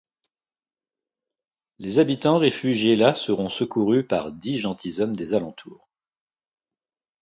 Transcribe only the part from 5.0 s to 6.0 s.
des alentours.